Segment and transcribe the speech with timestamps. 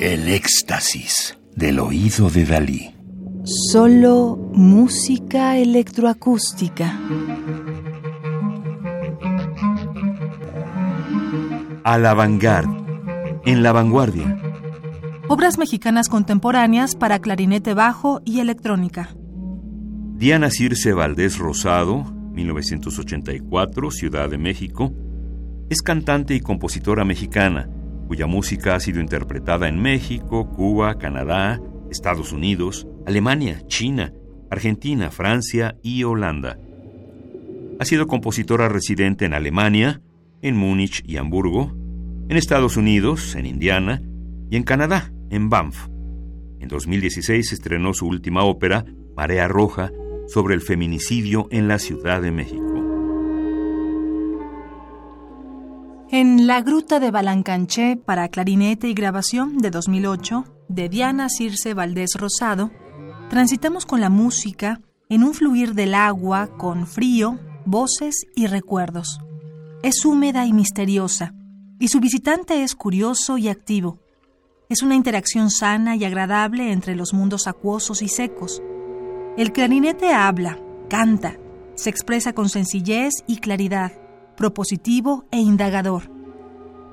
[0.00, 2.94] El éxtasis del oído de Dalí.
[3.44, 6.96] Solo música electroacústica.
[11.82, 12.84] A la vanguardia.
[13.44, 14.40] En la vanguardia.
[15.26, 19.16] Obras mexicanas contemporáneas para clarinete bajo y electrónica.
[20.14, 22.04] Diana Circe Valdés Rosado,
[22.34, 24.92] 1984, Ciudad de México,
[25.70, 27.68] es cantante y compositora mexicana,
[28.08, 31.60] cuya música ha sido interpretada en México, Cuba, Canadá,
[31.90, 34.12] Estados Unidos, Alemania, China,
[34.50, 36.58] Argentina, Francia y Holanda.
[37.78, 40.00] Ha sido compositora residente en Alemania,
[40.42, 41.76] en Múnich y Hamburgo,
[42.28, 44.02] en Estados Unidos, en Indiana
[44.50, 45.88] y en Canadá, en Banff.
[46.60, 48.84] En 2016 estrenó su última ópera,
[49.16, 49.92] Marea Roja,
[50.26, 52.67] sobre el feminicidio en la Ciudad de México.
[56.10, 62.14] En La Gruta de Balancanché para clarinete y grabación de 2008, de Diana Circe Valdés
[62.14, 62.70] Rosado,
[63.28, 69.20] transitamos con la música en un fluir del agua con frío, voces y recuerdos.
[69.82, 71.34] Es húmeda y misteriosa,
[71.78, 73.98] y su visitante es curioso y activo.
[74.70, 78.62] Es una interacción sana y agradable entre los mundos acuosos y secos.
[79.36, 81.36] El clarinete habla, canta,
[81.74, 83.92] se expresa con sencillez y claridad,
[84.38, 86.10] propositivo e indagador.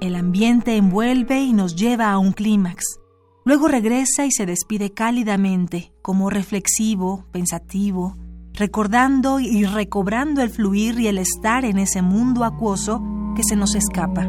[0.00, 2.84] El ambiente envuelve y nos lleva a un clímax.
[3.44, 8.16] Luego regresa y se despide cálidamente, como reflexivo, pensativo,
[8.52, 13.02] recordando y recobrando el fluir y el estar en ese mundo acuoso
[13.34, 14.28] que se nos escapa.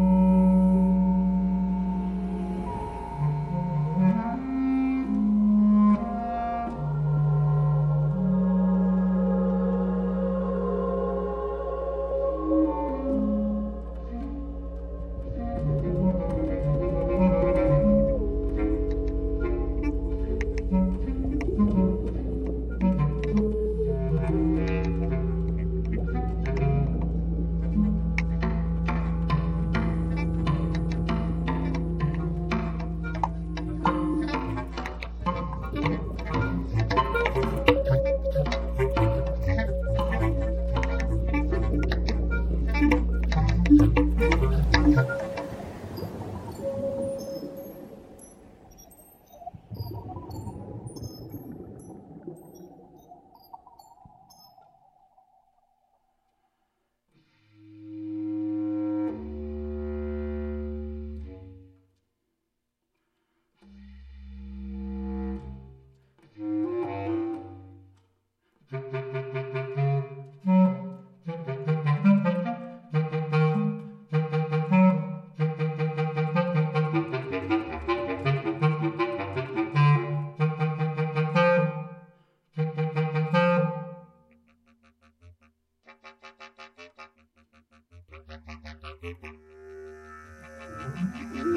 [90.94, 91.51] Mm-hmm.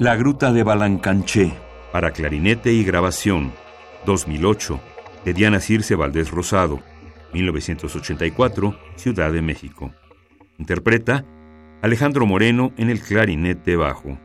[0.00, 1.52] La Gruta de Balancanché,
[1.90, 3.50] para clarinete y grabación,
[4.06, 4.78] 2008,
[5.24, 6.80] de Diana Circe Valdés Rosado,
[7.32, 9.92] 1984, Ciudad de México.
[10.56, 11.24] Interpreta
[11.82, 14.18] Alejandro Moreno en el clarinete bajo.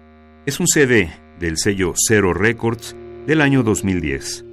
[0.46, 2.96] Es un CD del sello Zero Records
[3.26, 4.53] del año 2010.